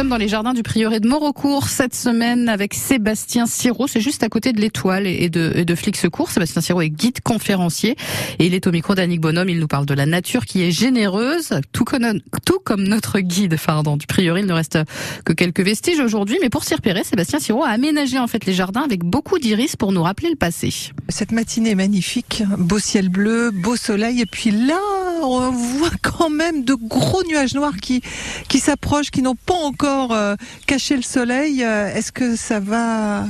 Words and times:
sommes 0.00 0.08
dans 0.08 0.16
les 0.16 0.28
jardins 0.28 0.54
du 0.54 0.62
prieuré 0.62 0.98
de 0.98 1.06
Morocourt 1.06 1.68
cette 1.68 1.94
semaine 1.94 2.48
avec 2.48 2.72
Sébastien 2.72 3.44
Siro. 3.44 3.86
C'est 3.86 4.00
juste 4.00 4.22
à 4.22 4.30
côté 4.30 4.54
de 4.54 4.58
l'étoile 4.58 5.06
et 5.06 5.28
de, 5.28 5.52
et 5.54 5.66
de 5.66 5.74
Flixecourt. 5.74 6.30
Sébastien 6.30 6.62
Siro 6.62 6.80
est 6.80 6.88
guide 6.88 7.20
conférencier 7.20 7.96
et 8.38 8.46
il 8.46 8.54
est 8.54 8.66
au 8.66 8.72
micro 8.72 8.94
d'Annick 8.94 9.20
Bonhomme. 9.20 9.50
Il 9.50 9.58
nous 9.58 9.66
parle 9.66 9.84
de 9.84 9.92
la 9.92 10.06
nature 10.06 10.46
qui 10.46 10.62
est 10.62 10.70
généreuse, 10.70 11.60
tout 11.72 11.84
comme, 11.84 12.18
tout 12.46 12.60
comme 12.64 12.84
notre 12.84 13.20
guide, 13.20 13.58
pardon, 13.58 13.98
du 13.98 14.06
prieuré. 14.06 14.40
Il 14.40 14.46
ne 14.46 14.54
reste 14.54 14.78
que 15.26 15.34
quelques 15.34 15.60
vestiges 15.60 16.00
aujourd'hui, 16.00 16.38
mais 16.40 16.48
pour 16.48 16.64
s'y 16.64 16.74
repérer, 16.74 17.04
Sébastien 17.04 17.38
Siro 17.38 17.62
a 17.62 17.68
aménagé 17.68 18.18
en 18.18 18.26
fait 18.26 18.46
les 18.46 18.54
jardins 18.54 18.82
avec 18.82 19.04
beaucoup 19.04 19.38
d'iris 19.38 19.76
pour 19.76 19.92
nous 19.92 20.02
rappeler 20.02 20.30
le 20.30 20.36
passé. 20.36 20.72
Cette 21.10 21.32
matinée 21.32 21.72
est 21.72 21.74
magnifique, 21.74 22.42
beau 22.56 22.78
ciel 22.78 23.10
bleu, 23.10 23.50
beau 23.50 23.76
soleil, 23.76 24.22
et 24.22 24.26
puis 24.26 24.50
là, 24.50 24.80
on 25.22 25.50
voit 25.50 25.90
quand 26.02 26.30
même 26.30 26.64
de 26.64 26.74
gros 26.74 27.22
nuages 27.24 27.54
noirs 27.54 27.76
qui, 27.76 28.02
qui 28.48 28.58
s'approchent, 28.58 29.10
qui 29.10 29.22
n'ont 29.22 29.34
pas 29.34 29.54
encore 29.54 30.12
euh, 30.12 30.34
caché 30.66 30.96
le 30.96 31.02
soleil. 31.02 31.62
Euh, 31.64 31.94
est-ce 31.94 32.12
que 32.12 32.36
ça 32.36 32.60
va 32.60 33.26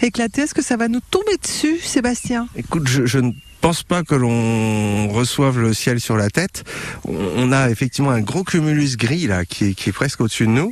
éclater? 0.00 0.42
Est-ce 0.42 0.54
que 0.54 0.62
ça 0.62 0.76
va 0.76 0.88
nous 0.88 1.00
tomber 1.00 1.36
dessus, 1.42 1.78
Sébastien? 1.80 2.48
Écoute, 2.56 2.86
je, 2.86 3.06
je 3.06 3.18
ne 3.18 3.32
pense 3.64 3.82
pas 3.82 4.02
que 4.02 4.14
l'on 4.14 5.08
reçoive 5.08 5.58
le 5.58 5.72
ciel 5.72 5.98
sur 5.98 6.18
la 6.18 6.28
tête. 6.28 6.64
On 7.06 7.50
a 7.50 7.70
effectivement 7.70 8.10
un 8.10 8.20
gros 8.20 8.44
cumulus 8.44 8.98
gris 8.98 9.26
là 9.26 9.46
qui 9.46 9.70
est, 9.70 9.72
qui 9.72 9.88
est 9.88 9.92
presque 9.92 10.20
au-dessus 10.20 10.44
de 10.44 10.50
nous. 10.50 10.70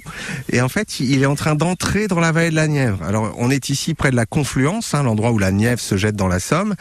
Et 0.51 0.61
en 0.61 0.69
fait, 0.69 1.01
il 1.01 1.23
est 1.23 1.27
en 1.27 1.35
train 1.35 1.55
d'entrer 1.55 2.07
dans 2.07 2.21
la 2.21 2.33
vallée 2.33 2.51
de 2.51 2.55
la 2.55 2.69
Nièvre. 2.69 3.03
Alors, 3.03 3.35
on 3.39 3.51
est 3.51 3.71
ici 3.71 3.95
près 3.95 4.11
de 4.11 4.17
la 4.17 4.27
confluence, 4.27 4.93
hein, 4.93 5.05
l'endroit 5.05 5.31
où 5.33 5.39
la 5.39 5.53
Nièvre 5.53 5.81
se 5.81 5.97
jette 5.97 6.17
dans 6.17 6.29
la 6.29 6.39
Somme. 6.39 6.75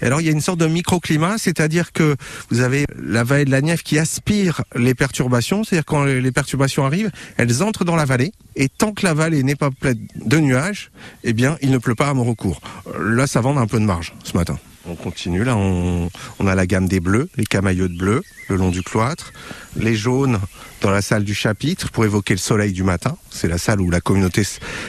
Et 0.00 0.06
alors, 0.06 0.22
il 0.22 0.26
y 0.26 0.30
a 0.30 0.32
une 0.32 0.40
sorte 0.40 0.58
de 0.58 0.66
microclimat, 0.66 1.36
c'est-à-dire 1.36 1.92
que 1.92 2.16
vous 2.50 2.60
avez 2.60 2.86
la 2.98 3.22
vallée 3.22 3.44
de 3.44 3.50
la 3.50 3.60
Nièvre 3.60 3.82
qui 3.82 3.98
aspire 3.98 4.62
les 4.74 4.94
perturbations. 4.94 5.64
C'est-à-dire 5.64 5.84
quand 5.84 6.04
les 6.04 6.32
perturbations 6.32 6.86
arrivent, 6.86 7.10
elles 7.36 7.62
entrent 7.62 7.84
dans 7.84 7.96
la 7.96 8.06
vallée. 8.06 8.32
Et 8.56 8.70
tant 8.70 8.92
que 8.92 9.04
la 9.04 9.12
vallée 9.12 9.42
n'est 9.42 9.54
pas 9.54 9.70
pleine 9.70 9.98
de 10.16 10.38
nuages, 10.38 10.90
eh 11.24 11.34
bien, 11.34 11.58
il 11.60 11.70
ne 11.70 11.76
pleut 11.76 11.94
pas 11.94 12.08
à 12.08 12.14
mon 12.14 12.24
recours. 12.24 12.62
Là, 12.98 13.26
ça 13.26 13.42
vend 13.42 13.54
un 13.58 13.66
peu 13.66 13.78
de 13.78 13.84
marge 13.84 14.14
ce 14.24 14.34
matin. 14.34 14.58
On 14.98 15.04
continue, 15.04 15.44
là 15.44 15.56
on, 15.56 16.10
on, 16.38 16.46
a 16.46 16.54
la 16.54 16.66
gamme 16.66 16.88
des 16.88 17.00
bleus, 17.00 17.28
les 17.36 17.44
camailleux 17.44 17.88
de 17.88 17.96
bleu 17.96 18.22
le 18.48 18.56
long 18.56 18.70
du 18.70 18.82
cloître, 18.82 19.32
les 19.76 19.94
jaunes 19.94 20.40
dans 20.80 20.90
la 20.90 21.02
salle 21.02 21.24
du 21.24 21.34
chapitre 21.34 21.90
pour 21.90 22.04
évoquer 22.04 22.34
le 22.34 22.38
soleil 22.38 22.72
du 22.72 22.82
matin. 22.82 23.16
C'est 23.30 23.48
la 23.48 23.58
salle 23.58 23.80
où 23.80 23.90
la 23.90 24.00
communauté 24.00 24.42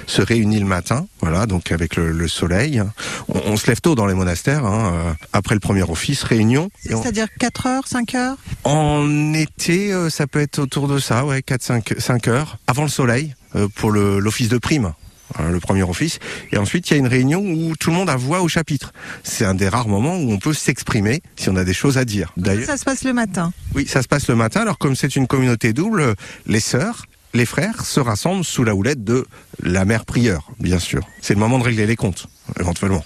se 0.07 0.21
réunit 0.21 0.59
le 0.59 0.65
matin, 0.65 1.07
voilà, 1.21 1.45
donc 1.45 1.71
avec 1.71 1.95
le, 1.95 2.11
le 2.11 2.27
soleil. 2.27 2.81
On, 3.27 3.41
on, 3.45 3.57
se 3.57 3.67
lève 3.67 3.81
tôt 3.81 3.95
dans 3.95 4.05
les 4.05 4.13
monastères, 4.13 4.65
hein, 4.65 4.93
euh, 4.93 5.13
après 5.33 5.55
le 5.55 5.59
premier 5.59 5.83
office, 5.83 6.23
réunion. 6.23 6.69
C'est-à-dire 6.83 7.27
4 7.39 7.65
heures, 7.67 7.87
5 7.87 8.15
heures? 8.15 8.37
En 8.63 9.33
été, 9.33 9.91
euh, 9.91 10.09
ça 10.09 10.27
peut 10.27 10.39
être 10.39 10.59
autour 10.59 10.87
de 10.87 10.99
ça, 10.99 11.25
ouais, 11.25 11.41
4, 11.41 11.61
5, 11.61 11.93
5 11.97 12.27
heures, 12.27 12.57
avant 12.67 12.83
le 12.83 12.89
soleil, 12.89 13.35
euh, 13.55 13.67
pour 13.75 13.91
l'office 13.91 14.49
de 14.49 14.57
prime. 14.57 14.93
Hein, 15.37 15.49
le 15.51 15.59
premier 15.59 15.83
office. 15.83 16.19
Et 16.51 16.57
ensuite, 16.57 16.89
il 16.89 16.93
y 16.93 16.95
a 16.95 16.99
une 16.99 17.07
réunion 17.07 17.41
où 17.41 17.75
tout 17.75 17.91
le 17.91 17.95
monde 17.95 18.09
a 18.09 18.15
voix 18.15 18.41
au 18.41 18.47
chapitre. 18.47 18.91
C'est 19.23 19.45
un 19.45 19.53
des 19.53 19.69
rares 19.69 19.87
moments 19.87 20.17
où 20.17 20.31
on 20.31 20.39
peut 20.39 20.53
s'exprimer 20.53 21.21
si 21.35 21.49
on 21.49 21.55
a 21.55 21.63
des 21.63 21.73
choses 21.73 21.97
à 21.97 22.05
dire. 22.05 22.33
D'ailleurs, 22.37 22.65
ça 22.65 22.77
se 22.77 22.85
passe 22.85 23.03
le 23.03 23.13
matin. 23.13 23.53
Oui, 23.75 23.85
ça 23.87 24.01
se 24.01 24.07
passe 24.07 24.27
le 24.27 24.35
matin. 24.35 24.61
Alors 24.61 24.77
comme 24.77 24.95
c'est 24.95 25.15
une 25.15 25.27
communauté 25.27 25.73
double, 25.73 26.15
les 26.47 26.59
sœurs, 26.59 27.05
les 27.33 27.45
frères 27.45 27.85
se 27.85 27.99
rassemblent 27.99 28.43
sous 28.43 28.63
la 28.63 28.73
houlette 28.73 29.03
de 29.03 29.27
la 29.61 29.85
mère 29.85 30.05
prieure, 30.05 30.49
bien 30.59 30.79
sûr. 30.79 31.01
C'est 31.21 31.35
le 31.35 31.39
moment 31.39 31.59
de 31.59 31.63
régler 31.63 31.85
les 31.85 31.95
comptes, 31.95 32.27
éventuellement. 32.59 33.05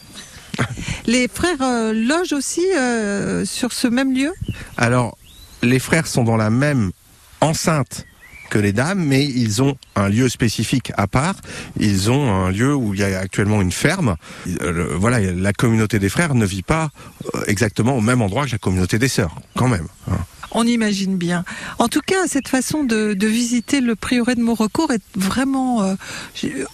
Les 1.07 1.27
frères 1.27 1.61
euh, 1.61 1.93
logent 1.93 2.31
aussi 2.31 2.63
euh, 2.77 3.43
sur 3.43 3.73
ce 3.73 3.87
même 3.87 4.13
lieu? 4.13 4.31
Alors, 4.77 5.17
les 5.63 5.79
frères 5.79 6.05
sont 6.05 6.23
dans 6.23 6.37
la 6.37 6.51
même 6.51 6.91
enceinte 7.41 8.05
que 8.53 8.59
les 8.59 8.71
dames, 8.71 9.03
mais 9.03 9.25
ils 9.25 9.63
ont 9.63 9.75
un 9.95 10.09
lieu 10.09 10.29
spécifique 10.29 10.91
à 10.95 11.07
part. 11.07 11.33
Ils 11.79 12.11
ont 12.11 12.31
un 12.31 12.51
lieu 12.51 12.75
où 12.75 12.93
il 12.93 12.99
y 12.99 13.03
a 13.03 13.17
actuellement 13.17 13.63
une 13.63 13.71
ferme. 13.71 14.15
Euh, 14.61 14.95
voilà, 14.95 15.19
la 15.19 15.53
communauté 15.53 15.97
des 15.97 16.07
frères 16.07 16.35
ne 16.35 16.45
vit 16.45 16.61
pas 16.61 16.91
exactement 17.47 17.97
au 17.97 18.01
même 18.01 18.21
endroit 18.21 18.45
que 18.45 18.51
la 18.51 18.59
communauté 18.59 18.99
des 18.99 19.07
sœurs, 19.07 19.35
quand 19.55 19.67
même. 19.67 19.87
Hein. 20.07 20.19
On 20.53 20.65
imagine 20.67 21.17
bien. 21.17 21.43
En 21.79 21.87
tout 21.87 22.01
cas, 22.05 22.27
cette 22.27 22.47
façon 22.47 22.83
de, 22.83 23.15
visiter 23.23 23.81
le 23.81 23.95
prieuré 23.95 24.35
de 24.35 24.41
Maurecourt 24.41 24.91
est 24.91 25.01
vraiment 25.15 25.83
euh, 25.83 25.95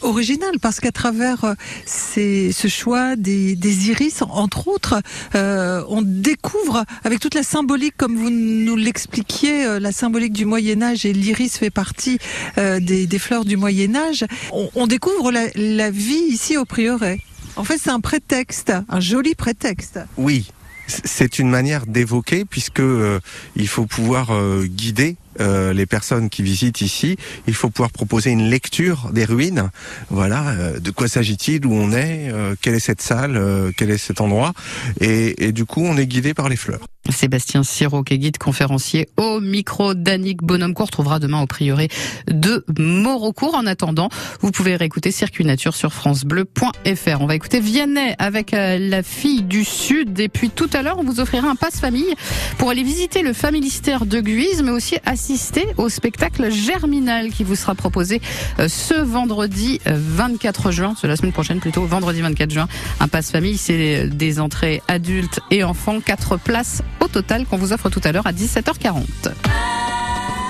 originale 0.02 0.60
parce 0.62 0.80
qu'à 0.80 0.92
travers 0.92 1.46
euh, 1.46 1.54
ce 1.86 2.68
choix 2.68 3.16
des, 3.16 3.90
iris, 3.90 4.22
entre 4.22 4.68
autres, 4.68 5.02
euh, 5.36 5.84
on 5.88 6.02
découvre 6.02 6.84
avec 7.04 7.20
toute 7.20 7.36
la 7.36 7.44
symbolique, 7.44 7.94
comme 7.96 8.18
vous 8.18 8.30
nous 8.30 8.76
l'expliquiez, 8.76 9.80
la 9.80 9.92
symbolique 9.92 10.34
du 10.34 10.46
Moyen 10.46 10.82
Âge 10.82 11.06
et 11.06 11.14
l'iris 11.14 11.58
fait 11.58 11.70
partie 11.70 12.18
des, 12.58 13.20
fleurs 13.20 13.46
du 13.46 13.58
Moyen 13.58 13.96
Âge. 13.96 14.26
On, 14.52 14.70
on 14.76 14.88
découvre 14.88 15.32
la, 15.32 15.46
la 15.56 15.92
vie 15.92 16.26
ici 16.30 16.58
au 16.58 16.66
prieuré. 16.66 17.22
En 17.56 17.64
fait, 17.64 17.78
c'est 17.78 17.90
un 17.90 18.00
prétexte, 18.00 18.74
un 18.90 19.00
joli 19.00 19.36
prétexte. 19.36 20.00
Oui, 20.18 20.52
c'est 20.90 21.40
une 21.40 21.50
manière 21.50 21.86
d'évoquer 21.86 22.46
puisque 22.46 22.80
euh, 22.80 23.20
il 23.56 23.68
faut 23.68 23.86
pouvoir 23.86 24.32
euh, 24.32 24.66
guider 24.66 25.16
euh, 25.40 25.74
les 25.74 25.86
personnes 25.86 26.30
qui 26.30 26.44
visitent 26.44 26.82
ici, 26.82 27.18
il 27.48 27.54
faut 27.54 27.70
pouvoir 27.70 27.92
proposer 27.92 28.32
une 28.32 28.50
lecture 28.50 29.10
des 29.14 29.26
ruines. 29.26 29.70
Voilà, 30.10 30.50
euh, 30.50 30.80
de 30.80 30.92
quoi 30.92 31.08
s'agit-il, 31.08 31.66
où 31.66 31.74
on 31.74 31.92
est, 31.92 32.30
euh, 32.32 32.56
quelle 32.62 32.76
est 32.76 32.80
cette 32.80 33.02
salle, 33.02 33.40
quel 33.78 33.90
est 33.90 33.98
cet 33.98 34.22
endroit, 34.22 34.54
et, 35.00 35.52
du 35.52 35.66
coup, 35.66 35.84
on 35.84 35.98
est 35.98 36.08
guidé 36.08 36.34
par 36.34 36.50
les 36.50 36.56
fleurs. 36.56 36.82
Sébastien 37.10 37.64
Siro, 37.64 38.04
qui 38.04 38.20
guide 38.20 38.38
conférencier 38.38 39.10
au 39.18 39.40
micro 39.40 39.94
d'Annick 39.96 40.44
Bonhomme, 40.44 40.74
qu'on 40.74 40.86
retrouvera 40.86 41.18
demain 41.18 41.42
au 41.42 41.48
prieuré 41.48 41.88
de 42.28 42.64
Morocourt. 42.78 43.56
En 43.56 43.66
attendant, 43.66 44.10
vous 44.42 44.52
pouvez 44.52 44.76
réécouter 44.76 45.12
Circuit 45.12 45.44
Nature 45.44 45.76
sur 45.76 45.92
francebleu.fr. 45.92 47.22
On 47.22 47.26
va 47.26 47.36
écouter 47.36 47.62
Vianney 47.62 48.14
avec 48.20 48.52
la 48.52 49.02
fille 49.02 49.42
du 49.42 49.64
Sud. 49.64 50.20
Et 50.20 50.30
puis 50.30 50.50
tout 50.50 50.70
à 50.74 50.84
l'heure, 50.84 51.00
on 51.00 51.04
vous 51.04 51.20
offrira 51.20 51.50
un 51.50 51.56
passe 51.56 51.80
famille 51.80 52.14
pour 52.58 52.70
aller 52.70 52.84
visiter 52.84 53.24
le 53.24 53.34
familistère 53.34 54.06
de 54.06 54.20
Guise, 54.20 54.62
mais 54.62 54.72
aussi 54.72 54.98
assister 55.30 55.68
au 55.78 55.90
spectacle 55.90 56.50
Germinal 56.50 57.30
qui 57.30 57.44
vous 57.44 57.56
sera 57.56 57.76
proposé 57.76 58.20
ce 58.68 58.96
vendredi 58.96 59.80
24 59.86 60.72
juin, 60.72 60.96
c'est 61.00 61.08
la 61.08 61.16
semaine 61.16 61.32
prochaine 61.32 61.60
plutôt, 61.60 61.86
vendredi 61.86 62.22
24 62.22 62.50
juin. 62.50 62.68
Un 63.00 63.08
passe 63.08 63.30
famille, 63.30 63.58
c'est 63.58 64.08
des 64.08 64.40
entrées 64.40 64.82
adultes 64.88 65.40
et 65.52 65.64
enfants, 65.64 66.00
4 66.02 66.38
places 66.38 66.82
au 67.00 67.08
total 67.08 67.46
qu'on 67.46 67.58
vous 67.58 67.74
offre 67.74 67.92
tout 67.92 68.02
à 68.06 68.12
l'heure 68.12 68.26
à 68.26 68.32
17h40. 68.32 69.04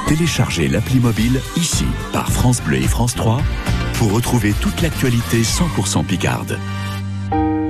Téléchargez 0.08 0.70
l'appli 0.70 1.00
mobile 1.00 1.42
ici 1.58 1.86
par 2.14 2.32
France 2.32 2.62
Bleu 2.62 2.78
et 2.78 2.88
France 2.88 3.16
3 3.16 3.42
pour 3.96 4.14
retrouver 4.14 4.54
toute 4.62 4.82
l'actualité 4.82 5.42
100% 5.42 6.06
Picarde. 6.06 6.58